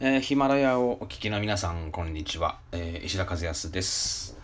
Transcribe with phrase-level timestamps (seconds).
[0.00, 2.58] えーヒマラヤをお聞きの皆さん、こんにちは。
[2.72, 4.36] えー石田和康です、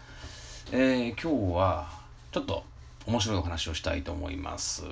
[0.71, 1.89] えー今日は、
[2.31, 2.63] ちょっと
[3.05, 4.85] 面白いお話をしたいと思います。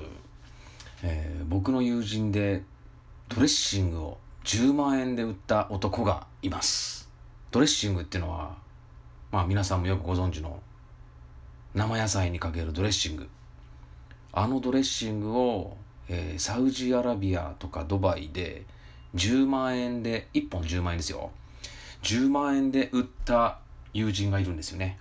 [1.04, 2.64] えー僕の友人で、
[3.28, 7.08] ドレッシングを10万円で売った男がいます。
[7.52, 8.56] ドレッシングっていうのは、
[9.30, 10.60] まあ皆さんもよくご存知の
[11.72, 13.28] 生野菜にかけるドレッシング。
[14.32, 15.76] あのドレッシングを、
[16.08, 18.64] えーサウジアラビアとかドバイで
[19.14, 21.30] 10万円で1本10万円ですよ。
[22.02, 23.58] 10万円で売った
[23.92, 24.98] 友人がいるんですよね。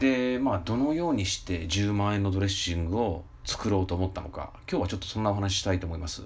[0.00, 4.52] でまあどのようにして10万円のドレッシングを作ろうと思ったのか。
[4.70, 6.22] 今日はちょっとそんなお話したいと思います、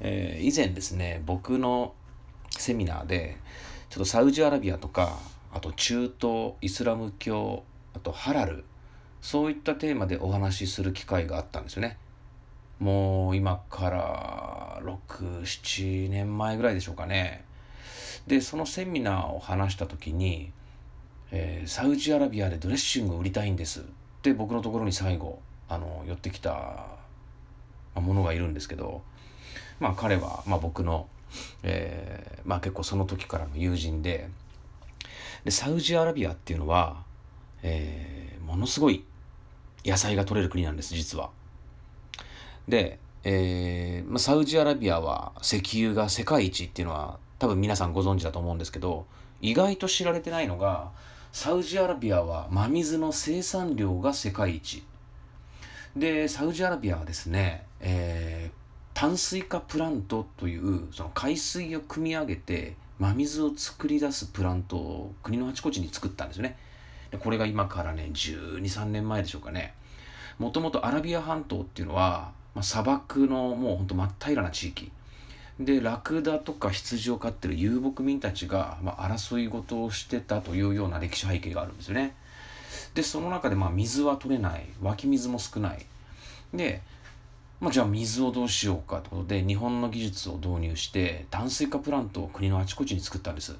[0.00, 1.94] えー以前ですね僕の
[2.50, 3.36] セミナーで
[3.90, 5.18] ちょっとサウジアラビアとか
[5.52, 8.64] あと中東イスラム教あとハラル
[9.20, 11.98] そういったテーマでお話しする機会があったんですよね。
[12.78, 17.44] もう今から67年前ぐらいでしょうかね
[18.26, 20.52] でそのセミナーを話した時に、
[21.30, 23.82] えーサウジアラビアでドレッシングを売りたいんですっ
[24.22, 26.96] て僕のところに最後あの寄ってきたま
[27.96, 29.02] あものがいるんですけど
[29.80, 31.08] まあ彼は、まあ、僕の、
[31.62, 34.28] えーまあ、結構その時からの友人で
[35.44, 37.02] でサウジアラビアっていうのは、
[37.62, 39.04] えーものすごい
[39.84, 41.30] 野菜が取れる国なんです実は。
[42.68, 49.06] で、えーまあ、サウジアラビアは石油が世界一っていうのは多分皆さんご存知だと思うんですけど
[49.40, 50.90] 意外と知られてないのが
[51.32, 54.82] サウジアラビアは真水の生産量が世界一。
[55.94, 66.56] でサウジアラビアはですね、えー淡水化プラントというその海水を汲み上げて真水を作り出すプラントを国のあちこちに作ったんですよね。
[67.10, 69.74] でこれが今からね1 2 3年前でしょうかね。
[70.38, 74.90] もともとアラビア半島っていうのは、まあ、砂漠のもうほんと真っ平らな地域。
[75.58, 82.14] でラクダとか羊を飼ってる遊牧民たちが、まあ、争い事をしてたというような歴史背景があるんですよね。
[82.94, 84.66] でその中でまあ水は取れない。
[84.82, 85.86] 湧き水も少ない。
[86.52, 86.82] で、
[87.60, 93.56] まあ、じゃあ水をどうしようかということで日本の技術を導入して淡水化プラントを国のあちこちに作ったんです。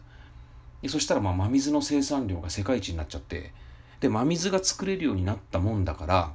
[0.82, 3.52] でそしたらまあ真水の生産量が世界一になっちゃって
[4.00, 6.32] で真水が作れるようになったもんだから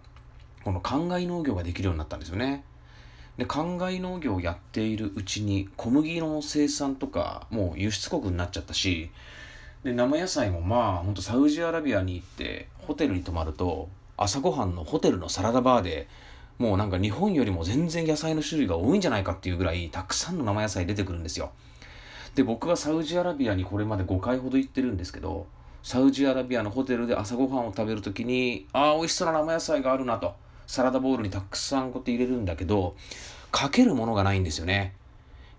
[0.64, 2.64] この灌漑農業ができるようになったんですよね。
[3.38, 9.10] で灌漑農業をやっているうちに小麦の生産とかもう輸出国になっちゃったし
[9.84, 16.08] で生野菜もまあほんとサウジアラビアに行ってホテルに泊まると朝ごはんのホテルのサラダバーで
[16.60, 21.52] もうなんか日本よりも全然野菜の種類が多いんじゃないかっていうぐらいたくさんの生野菜出てくるんですよ。
[22.36, 25.48] で僕はサウジアラビアにこれまで5回ほど行ってるんですけど
[25.84, 30.36] サウジアラビアのホテルで朝ごはんを食べるときにああ美味しそうな生野菜があるなと
[30.72, 32.96] サラダボウルにたくさんこうやって入れるんだけど
[33.52, 34.94] かけるものがないんですよね。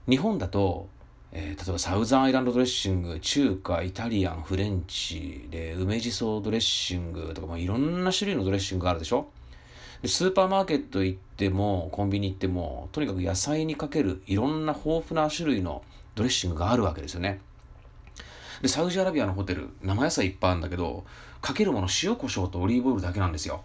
[0.08, 0.88] 日本だと、
[1.32, 9.28] えー例えばサウザンアイランドドレッシング中華イタリアンフレンチで梅じそドレッシングとか、まあ、いろんな種類のドレッシングがあるでしょ。
[10.00, 15.82] でスーパーマーケット行ってもコンビニ行ってもとにかく野菜にかけるいろんな豊富な種類の
[16.14, 17.38] ドレッシングがあるわけですよね。
[18.62, 21.04] でサウジアラビアのホテル生野菜いっぱいあるんだけど
[21.42, 23.62] かけるもの塩コショウとオリーブオイルだけなんですよ。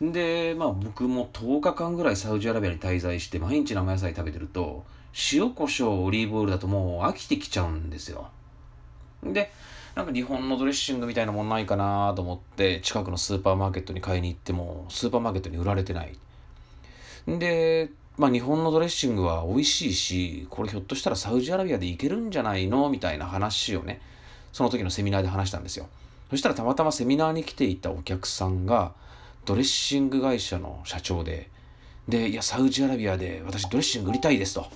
[0.00, 4.84] でまあ僕も10日間ぐらいサウジアラビアに滞在して毎日生野菜食べてると
[5.32, 8.28] 塩コショウオリーブオイルだともう飽きてきちゃうんですよ。
[9.22, 9.52] で
[9.94, 16.16] なんか日本のドレッシングみたいなもんないかなと思って近くのスーパーマーケットに買いに行ってもスーパーマーケットに売られてない。
[17.26, 24.00] でまあ日本のドレッシングは美味しいしこれひょっとしたらサウジアラビアでいけるんじゃないのみたいな話をね
[24.52, 25.88] その時のセミナーで話したんですよ。
[26.30, 28.92] そしたらたまたまセミナーに来ていたお客さんが
[29.44, 31.50] ドレッシング会社の社長で
[32.08, 34.66] でいやサウジアラビアで私ドレッシング売りたいですと。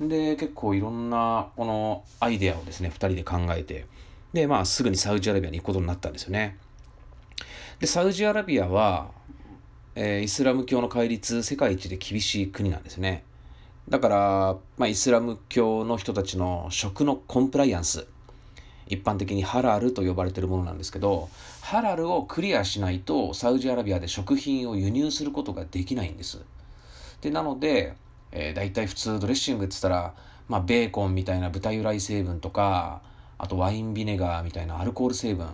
[0.00, 3.86] で結構いろんなこのアイデアをですね2人で考えて
[4.32, 6.58] でまあすぐにサウジアラビアに行くことになったんですよね。
[7.80, 9.10] でサウジアラビアは、
[9.94, 13.24] えーイスラム教の戒律世界一で厳しい国なんですね。
[13.88, 18.06] だから、まあ、イスラム教の人たちの食のコンプライアンス
[18.88, 21.28] 一般的にハラルと呼ばれているものなんですけど
[21.60, 26.40] ハラルをクリアしないとサウジアラビアで食品を輸入することができないんです。
[27.20, 27.94] でなので、
[28.32, 30.14] えー、大体普通ドレッシングって言ったら、
[30.48, 33.02] まあ、ベーコンみたいな豚由来成分とか
[33.36, 35.46] あとワインビネガーみたいなアルコール成分。
[35.46, 35.52] そ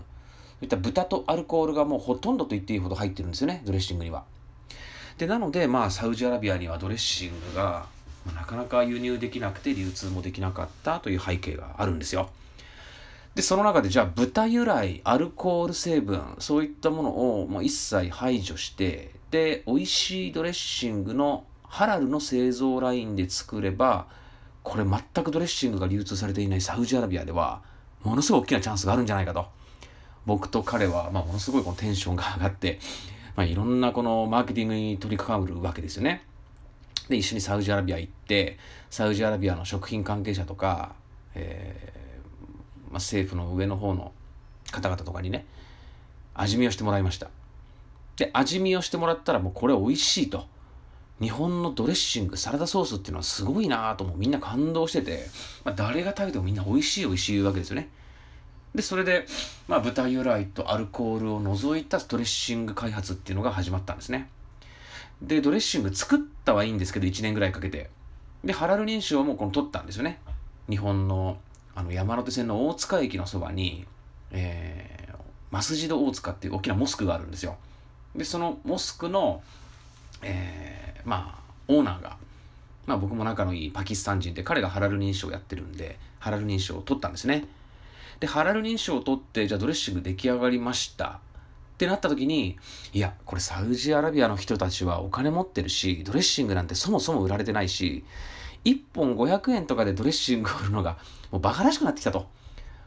[0.62, 4.25] ういった豚とアルコールがもうほとんどと言っていいほど入ってるんですよねドレッシングには。
[5.19, 7.86] でなのでまあサウジアラビアにはドレッシングが
[8.34, 12.31] なかなか輸入できなくて流通もできなかったという背景があるんですよ。
[13.34, 24.06] でその中でじゃあ豚由来アルコール成分そういったものをもう一切排除してで美味しいドレッシングのハラルの製造ラインで作れば
[24.62, 27.62] これ全くドレッシングが流通されていないサウジアラビアでは
[28.04, 29.46] ものすごい大きなチャンスがあるんじゃないかと。
[30.26, 32.78] 僕と彼は、まあ、ものすごいこのテンションが上がって、
[33.36, 36.25] まあ、いろんなこのマーケティングに取り掛かるわけですよね。
[37.08, 38.58] で一緒にサウジアラビア行って
[38.88, 40.94] サウジアラビアの食品関係者とか、
[41.34, 42.04] えー
[42.94, 44.12] まあ、政府の上の方の
[44.70, 45.44] 方々とかにね
[46.32, 47.29] 味見をしてもらいました。
[48.17, 50.46] で味見をしてもらったらもうこれ美味しいと。
[51.20, 55.26] 日本のドレッシングサラダソースっていうのはすごいなともみんな感動してて、
[55.64, 57.88] まあ、誰が食べてもみんな美味しい美味しい言うわけですよね。
[58.75, 59.26] でそれで、
[59.67, 64.29] まあ、豚由来とアルコールを除いたドレッシング開発っていうのが始まったんですね。
[65.20, 67.91] でドレッシング作ったはいいんですけど1年ぐらいかけて。
[68.44, 70.20] でハラル認証もこの取ったんですよね。
[70.69, 71.38] 日本の
[71.75, 73.85] あの山手線の大塚駅のそばに、
[74.31, 75.17] えー、
[75.50, 77.56] マスジド大塚っていう大きなモスクがあるんですよ
[78.15, 79.43] でそのモスクの、
[80.23, 82.17] えーまあ、オーナーが、
[82.87, 87.47] まあ僕も仲のいいパキスタン人で、彼がハラル認証をやってるんで、ハラル認証を取ったんですね。
[88.20, 91.20] で、ハラル認証を取って、じゃあドレッシング出来上がりました。
[91.75, 92.56] ってなった時に、
[92.93, 98.05] いや、これサウジアラビアの人たちはお金持ってるし、ドレッシングなんてそもそも売られてないし、
[98.64, 100.96] 1本500円とかでドレッシングを売るのが
[101.31, 102.26] もうバカらしくなってきたと。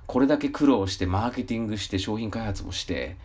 [0.06, 3.18] これだけ苦労してマーケティングして商品開発もして、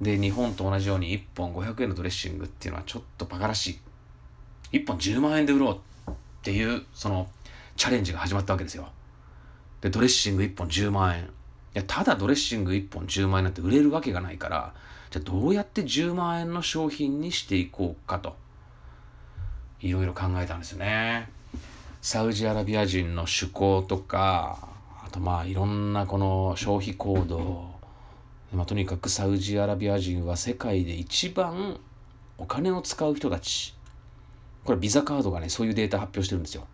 [0.00, 3.78] で、日本と同じように1本500円のドレッシングっていうのはちょっとバカらしい。
[4.72, 7.28] 1本10万円で売ろうっていうその
[7.76, 8.88] チャレンジが始まったわけですよ
[9.80, 11.26] でドレッシング1本10万円い
[11.74, 14.74] やただドレッシング1本10万円なんて売れるわけがないから
[15.10, 18.36] じゃあどうやって10万円の商品にしていこうかと
[19.80, 21.30] いろいろ考えたんですよね
[22.00, 24.58] サウジアラビア人の趣向とか
[25.04, 27.76] あとまあいろんなこの消費行動
[28.50, 31.78] まあ、とにかくサウジアラビア人は世界で一番
[32.38, 33.74] お金を使う人たち
[34.68, 36.66] これビザカードがね、そういうデータ発表してるんですよ。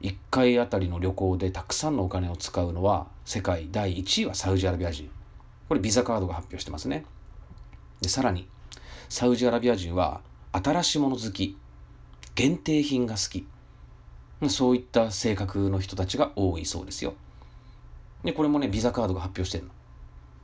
[0.00, 5.08] 1回あたりの旅行でたくさんのお金を使うのは世界第1位はサウジアラビア人。
[5.68, 7.04] これビザカードが発表してますね。
[8.00, 8.48] で、さらに、
[9.08, 11.56] サウジアラビア人は新しいもの好き、
[12.34, 13.46] 限定品が好き。
[14.48, 17.14] そういった性格の人たちが多いそうですよ。
[18.24, 19.70] で、これもね、ビザカードが発表してるの。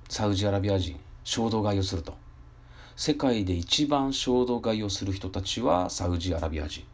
[0.08, 2.14] サウジアラビア人、衝動買いをすると。
[2.96, 6.84] 世界で一番衝動買いをする人たちはサウジアラビア人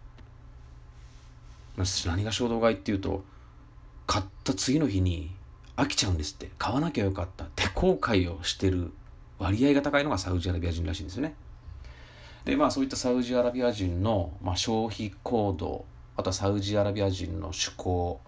[2.06, 3.23] 何が衝動買いっていうと
[4.06, 5.31] 買った次の日に
[5.76, 8.93] 飽きちゃうんですって買わなきゃよかったって後悔をしてる
[9.38, 11.35] 割合が高いのがサウジアラビア人らしいんですよね
[12.44, 15.85] でまあそういったサウジアラビア人の、まあ、消費行動
[16.16, 18.20] あとはサウジアラビア人の趣向、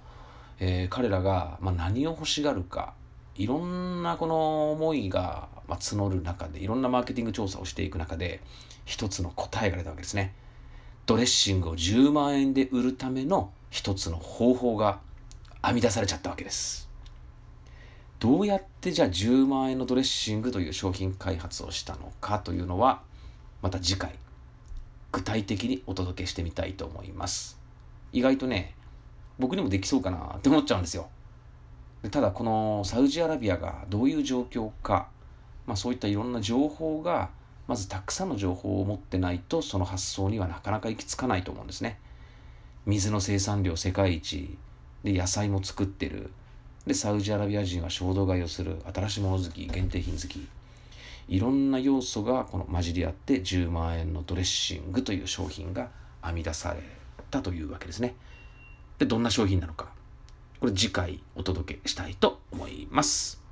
[0.60, 2.94] えー、彼らが、まあ、何を欲しがるか。
[3.34, 8.40] いろんなこの思いがまあ、募る中でいろんなマーケティング調査をしていく中で
[8.84, 10.34] 一つの答えが出たわけですね。
[11.06, 15.00] ドレッシングを10万円で売るための一つの方法が
[15.64, 16.90] 編み出されちゃったわけです。
[18.18, 23.00] どうやってじゃあ10万円のドレッシングという商品開発をしたのかというのは
[23.62, 24.14] また次回
[25.10, 27.61] 具体的にお届けしてみたいと思います。
[28.12, 28.74] 意外とね
[29.38, 31.08] 僕にもできそうかなって思っちゃうんですよ。
[32.02, 35.08] でただこのサウジアラビアがどういう状況か
[35.66, 37.30] まあ、そういったいろんな情報が
[37.68, 41.98] まずたくさんの情報を持ってないとその発想にはなかなか行き着かないと思うんですね。
[42.84, 44.58] 水の生産量世界一
[45.04, 46.30] で野菜も作ってる。
[46.86, 48.82] でサウジアラビア人は衝動買いをする。
[48.92, 50.48] 新しいもの好き限定品好き。
[51.28, 55.88] いろんな要素がこの混じり合って10万円のドレッシングという商品が
[56.24, 56.80] 編み出され
[57.32, 58.14] たというわけですね。
[58.98, 59.88] でどんな商品なのか
[60.60, 63.42] これ次回お届けしたいと思います。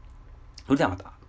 [0.66, 1.19] それではまた。